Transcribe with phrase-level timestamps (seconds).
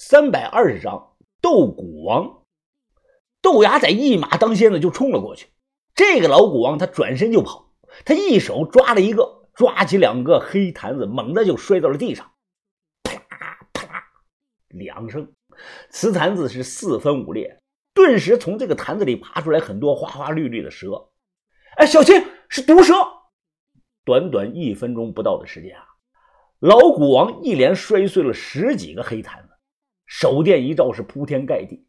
[0.00, 2.44] 三百二十章斗蛊王。
[3.42, 5.48] 豆芽仔一马当先的就冲了过去。
[5.92, 7.72] 这个老蛊王他转身就跑，
[8.04, 12.30] 他一手抓了一个，抓起两个黑坛子，猛地就摔到了地上，
[13.02, 13.18] 啪
[13.72, 14.04] 啪
[14.68, 15.32] 两声，
[15.90, 17.58] 瓷坛子是四分五裂。
[17.92, 21.08] 顿时从这个坛子里爬出来很多花花绿绿的蛇。
[21.76, 22.94] 哎，小心，是毒蛇！
[24.04, 25.84] 短短一分钟不到的时间啊，
[26.60, 29.47] 老蛊王一连摔碎了十几个黑坛子，
[30.08, 31.86] 手电一照是铺天盖地，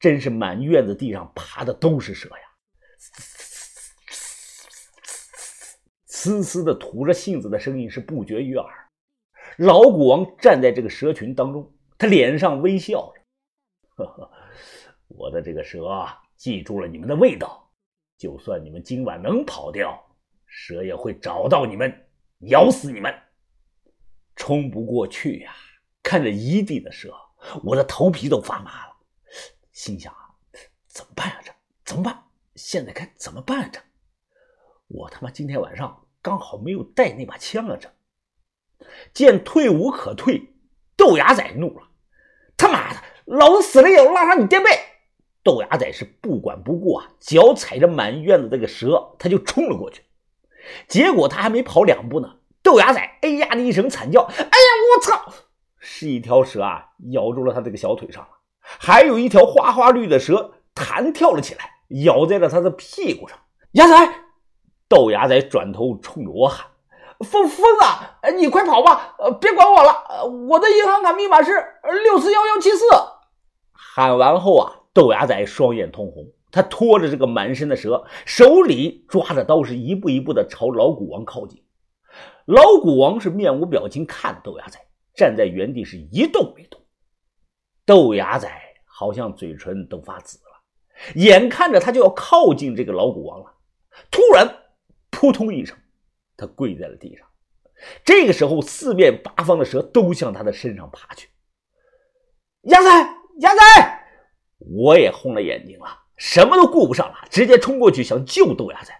[0.00, 2.42] 真是满院子地上爬的都是蛇呀！
[6.06, 8.66] 嘶嘶的吐着信子的声音是不绝于耳。
[9.58, 13.20] 老蛊王站在这个蛇群当中，他脸上微笑着，
[13.96, 14.30] 呵呵。
[15.08, 17.70] 我的这个蛇啊记住了你们的味道，
[18.16, 20.02] 就算你们今晚能跑掉，
[20.46, 21.94] 蛇也会找到你们，
[22.48, 23.14] 咬死你们。
[24.36, 25.54] 冲不过去呀！
[26.02, 27.14] 看着一地的蛇，
[27.64, 28.96] 我的头皮都发麻了，
[29.72, 30.30] 心想啊，
[30.88, 31.40] 怎么办呀？
[31.44, 31.52] 这
[31.84, 32.22] 怎么办？
[32.54, 33.70] 现在该怎么办啊？
[33.72, 33.80] 这
[34.88, 37.76] 我他妈今天晚上刚好没有带那把枪啊！
[37.80, 37.90] 这
[39.14, 40.54] 见退无可退，
[40.96, 41.88] 豆芽仔怒了，
[42.56, 44.70] 他妈的，老子死了也要拉上你垫背！
[45.42, 50.04] 豆芽仔是不管不顾啊，脚踩着满院子这个蛇，他就冲了过去。
[50.86, 55.32] 结果他还没跑两步呢，豆芽仔哎呀的一声惨叫，哎呀我操！
[56.02, 58.28] 是一条蛇啊，咬住了他这个小腿上了，
[58.60, 61.70] 还有一条花花绿的蛇弹跳了起来，
[62.04, 63.38] 咬在了他的屁股上。
[63.72, 64.14] 牙仔，
[64.88, 66.66] 豆芽仔转头冲着我喊
[67.24, 71.52] ：“疯疯子，你快跑吧，别管我了，我的银行卡密码是
[72.02, 72.84] 六四幺幺七四。”
[73.72, 74.72] 喊完后啊。
[74.94, 81.62] 豆芽仔双眼通红，他拖着这个满身的蛇，手里抓着刀，是一步一步的朝老古王靠近。
[82.44, 84.78] 老古王是面无表情看豆芽仔，
[85.14, 86.80] 站在原地是一动没动。
[87.84, 88.48] 豆芽仔
[88.84, 93.54] 好像嘴唇都发紫了，眼看着他就要靠近这个老蛊王了，
[94.10, 94.48] 突然
[95.10, 95.76] 扑通一声，
[96.36, 97.26] 他跪在了地上。
[98.04, 101.28] 这个时候，四面八方的蛇都向他的身上爬去。
[102.62, 102.88] 鸭仔，
[103.40, 103.60] 鸭仔！
[104.58, 105.86] 我也红了眼睛了，
[106.16, 108.94] 什么都顾不上了，直接冲过去想救豆芽仔。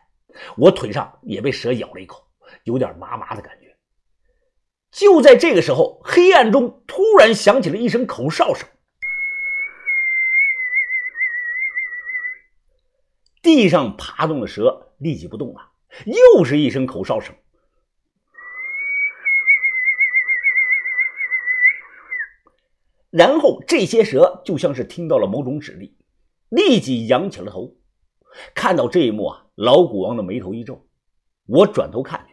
[0.56, 2.26] 我腿上也被蛇咬了一口，
[2.64, 3.61] 有点麻麻的感觉。
[4.92, 8.68] 就在这个时候，黑暗中突然响起了一声口哨声，
[13.42, 15.72] 地上爬动的蛇立即不动了，
[16.04, 17.34] 又是一声口哨声。
[23.10, 25.94] 然后这些蛇就像是听到了某种指令，
[26.48, 27.76] 立即仰起了头。
[28.54, 30.86] 看到这一幕啊，老古王的眉头一皱。
[31.46, 32.31] 我转头看去，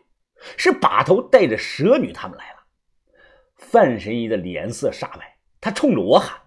[0.58, 2.60] 是把头带着蛇女他们来了。
[3.56, 6.42] 范神医的脸色煞白，他冲着我喊：“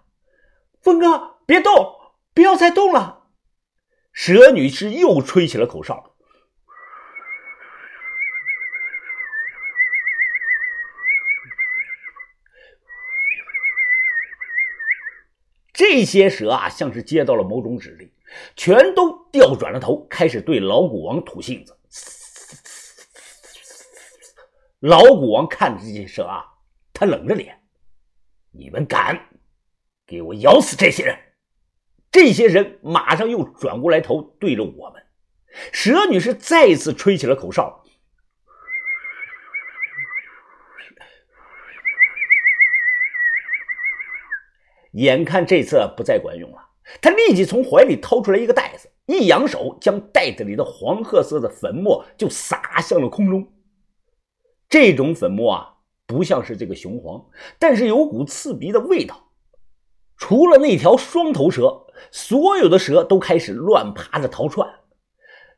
[0.80, 1.72] 峰哥，别动，
[2.34, 3.28] 不要再动了。”
[4.12, 6.08] 蛇女是又吹起了口哨。
[15.74, 18.12] 这些蛇啊，像是接到了某种指令，
[18.54, 21.76] 全都调转了头，开始对老蛊王吐信子。
[24.82, 26.44] 老蛊王看着这些蛇啊，
[26.92, 27.62] 他冷着脸
[28.50, 29.28] ：“你们敢
[30.04, 31.16] 给我咬死这些人？”
[32.10, 35.00] 这些人马上又转过来头，对着我们。
[35.72, 37.84] 蛇女士再次吹起了口哨。
[44.94, 46.70] 眼看这次不再管用了，
[47.00, 53.48] 他立即从怀里掏出来一个袋子，一扬手，将袋子里的黄褐色的粉末就撒向了空中。
[54.72, 55.74] 这种粉末啊，
[56.06, 57.26] 不像是这个雄黄，
[57.58, 59.28] 但是有股刺鼻的味道。
[60.16, 64.66] 除了那条双头蛇，所有的蛇都开始乱爬着逃窜，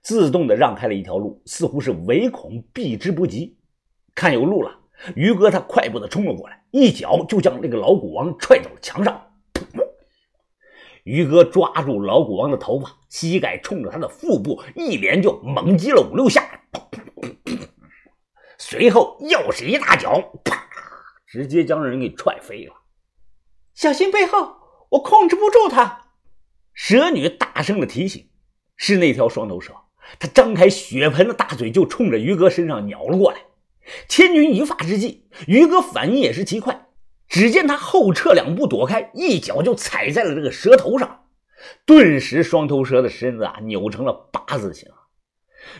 [0.02, 3.56] 自动的让开了一条路，似乎是唯恐避之不及。
[4.16, 4.80] 看有路了，
[5.14, 6.64] 于哥他快步的冲了过来。
[6.72, 9.28] 一脚就将那个老蛊王踹到了墙上。
[11.04, 16.62] 于哥抓住老蛊王的头发，膝盖冲着他的腹部，一连就猛击了五六下。
[18.58, 20.68] 随后又是一大脚，啪，
[21.26, 22.74] 直接将人给踹飞了。
[23.74, 24.56] 小心背后，
[24.90, 26.02] 我控制不住他。
[26.72, 28.28] 蛇女大声的提醒
[28.76, 29.74] ：“是那条双头蛇，
[30.18, 33.38] 它张开血盆的大嘴，就冲着于哥身上咬了过来。”
[34.08, 36.86] 千钧一发之际，于哥反应也是极快。
[37.28, 41.24] 只见他后撤两步躲开，一脚就踩在了这个蛇头上，
[41.84, 44.90] 顿时双头蛇的身子啊扭成了八字形。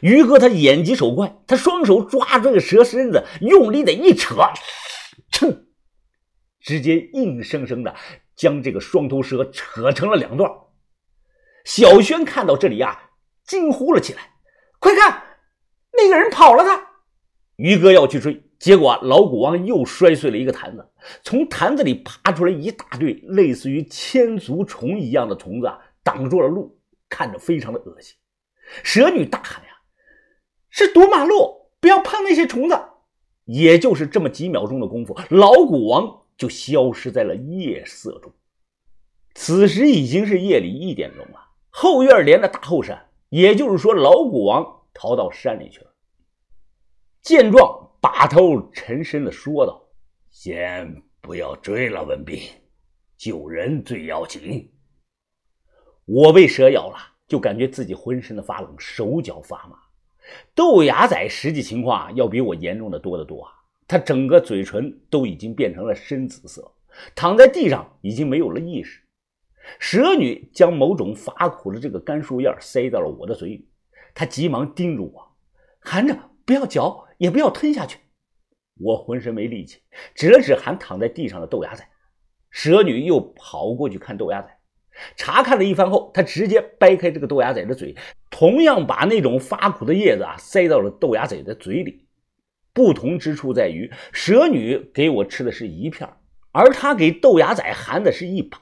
[0.01, 4.37] 于哥他眼疾手快，他双手抓住这个蛇身子，用力的一扯，
[5.31, 5.65] 噌，
[6.61, 7.95] 直接硬生生的
[8.37, 10.51] 将这个双头蛇扯成了两段。
[11.65, 13.11] 小轩看到这里呀，
[13.45, 14.33] 惊呼了起来
[14.79, 15.23] ：“快看，
[15.93, 16.89] 那个人跑了！”他
[17.57, 20.91] 于哥要去追，结果老古王又摔碎了一个坛子，
[21.23, 26.79] 从坛子里爬出来一大堆类似于千足虫一样的虫子啊，挡住了路，
[27.09, 28.15] 看着非常的恶心。
[28.83, 29.74] 蛇女大喊：“呀，
[30.77, 32.77] 是堵马路，不要碰那些虫子！”
[33.47, 38.33] 也就是这么几秒钟的功夫，老古王就消失在了夜色中。
[39.37, 41.41] 此时已经是夜里一点钟了。
[41.71, 45.95] 后院连着大后山，也就是说，老古王逃到山里去了。
[47.23, 49.81] 见状，把头沉声的说道
[50.29, 52.41] ：“先不要追了，文斌，
[53.17, 54.69] 救人最要紧。”
[56.05, 56.99] 我被蛇咬了，
[57.29, 59.79] 就感觉自己浑身的发冷，手脚发麻。
[60.55, 63.53] 豆芽仔实际情况要比我严重的多得多啊！
[63.87, 66.75] 他整个嘴唇都已经变成了深紫色，
[67.15, 69.03] 躺在地上已经没有了意识。
[69.79, 73.69] 蛇女将某种发苦的这个干树叶塞到了我的嘴里，
[74.15, 75.37] 她急忙叮嘱我
[75.81, 77.99] ：“含着，不要嚼，也不要吞下去。”
[78.81, 79.83] 我浑身没力气，
[80.15, 81.87] 指了指还躺在地上的豆芽仔。
[82.51, 84.54] 蛇女又跑过去看豆芽仔，
[85.17, 87.97] 查看了一番后，他直接掰开这个豆芽仔的嘴，
[88.31, 92.07] 同样把那种发苦的叶子啊塞到了豆芽仔的嘴里。
[92.73, 96.09] 不同之处在于，蛇女给我吃的是一片，
[96.51, 98.59] 而他给豆芽仔含的是一把。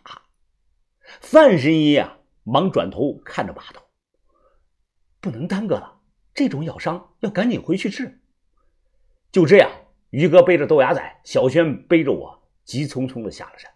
[1.20, 3.82] 范神医啊，忙转头看着把头，
[5.18, 6.00] 不能耽搁了，
[6.34, 8.20] 这种咬伤要赶紧回去治。
[9.30, 9.70] 就这样，
[10.10, 13.71] 于哥背着豆芽仔，小轩背着我，急匆匆的下了山。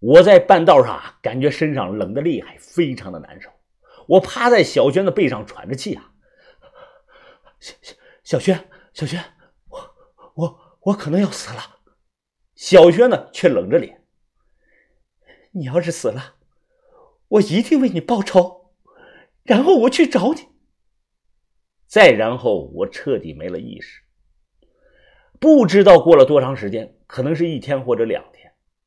[0.00, 3.50] 我在半道上啊感觉身上冷的厉害，非常的难受。
[4.08, 6.12] 我趴在小轩的背上喘着气啊，
[7.60, 7.94] 小小
[8.24, 9.22] 小轩，小轩，
[9.68, 9.94] 我
[10.34, 11.78] 我我可能要死了。
[12.54, 14.02] 小轩呢，却冷着脸。
[15.52, 16.36] 你要是死了，
[17.28, 18.72] 我一定为你报仇，
[19.42, 20.48] 然后我去找你。
[21.86, 24.02] 再然后，我彻底没了意识。
[25.40, 28.39] 不知道过了多长时间，可能是一天或者两天。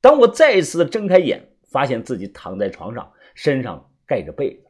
[0.04, 4.68] 当我再一次睁开眼，发现自己躺在床上，身上盖着被子。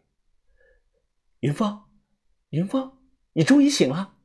[1.40, 1.86] 云峰，
[2.52, 3.00] 云峰，
[3.32, 4.16] 你终于醒了！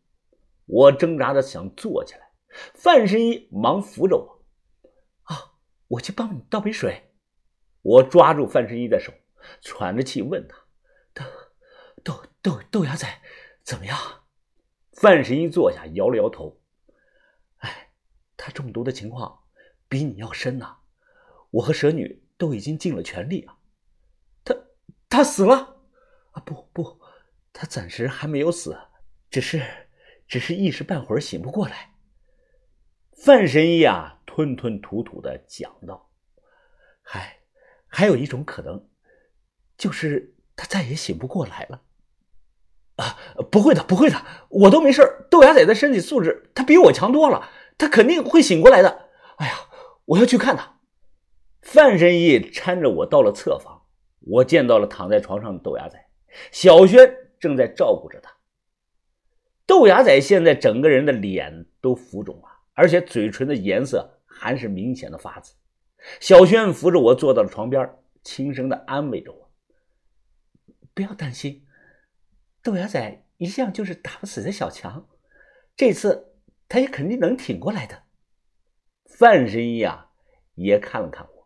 [0.66, 2.30] 我挣扎着想坐起来，
[2.74, 4.44] 范神医忙扶着我。
[5.22, 5.54] 啊，
[5.86, 7.10] 我去帮你倒杯水。
[7.80, 9.10] 我抓住范神医的手，
[9.62, 10.58] 喘着气问他
[11.14, 11.24] ：“豆
[12.04, 13.08] 豆豆豆芽仔
[13.62, 13.96] 怎么样？”
[14.92, 16.60] 范神医坐下，摇了摇头
[17.64, 17.92] ：“哎，
[18.36, 19.44] 他中毒的情况
[19.88, 20.76] 比你要深呐。
[21.50, 23.56] 我和蛇女都已经尽了全力啊。
[24.44, 24.54] 他
[25.08, 25.76] 他死了？
[26.32, 27.00] 啊，不不，
[27.52, 28.78] 他暂时还没有死，
[29.30, 29.62] 只是
[30.26, 31.94] 只是一时半会儿醒不过来。”
[33.24, 36.10] 范神医啊，吞吞吐吐的讲道
[37.02, 37.36] ：“嗨。”
[37.90, 38.86] 还有一种可能，
[39.78, 41.82] 就是他再也醒不过来了。
[42.96, 43.16] 啊，
[43.50, 45.26] 不会的，不会的，我都没事。
[45.30, 47.48] 豆芽仔的身体素质，他比我强多了，
[47.78, 49.08] 他肯定会醒过来的。
[49.38, 49.54] 哎呀，
[50.04, 50.77] 我要去看他。
[51.70, 53.82] 范神医搀着我到了侧房，
[54.20, 56.02] 我见到了躺在床上的豆芽仔，
[56.50, 58.34] 小轩正在照顾着他。
[59.66, 65.56] 豆芽仔现在整个人的脸都浮肿了，而且嘴唇的颜色还是明显的发紫。
[66.20, 67.86] 小轩扶着我坐到了床边，
[68.22, 69.50] 轻声的安慰着我
[70.94, 71.66] ：“不要担心，
[72.62, 75.06] 豆芽仔一向就是打不死的小强，
[75.76, 76.32] 这次
[76.66, 78.04] 他也肯定能挺过来的。”
[79.04, 80.08] 范神医啊，
[80.54, 81.37] 也看了看我：“，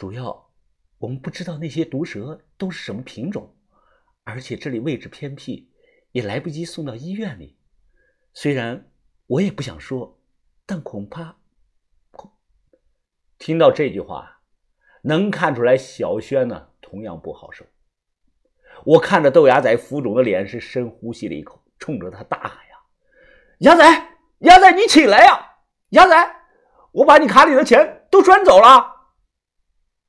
[0.00, 0.48] 主要
[0.96, 3.54] 我们不知道那些毒蛇都是什么品种，
[4.24, 5.70] 而且这里位置偏僻，
[6.12, 7.58] 也来不及送到医院里。
[8.32, 8.90] 虽然
[9.26, 10.18] 我也不想说，
[10.64, 11.36] 但恐怕……”
[13.36, 14.40] 听到这句话，
[15.02, 17.66] 能看出来小轩呢同样不好受。
[18.86, 22.52] 我看着豆芽仔浮肿的脸，是深呼吸了一口，冲着他大喊
[23.60, 23.84] ：“呀，芽仔，
[24.38, 25.58] 芽仔，你起来呀！
[25.90, 26.36] 芽仔，
[26.92, 28.96] 我把你卡里的钱都转走了。”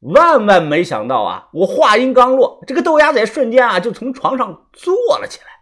[0.01, 1.47] 万万没想到啊！
[1.53, 5.60] 我话音刚落，这个豆芽仔瞬间啊就从床上坐了起来。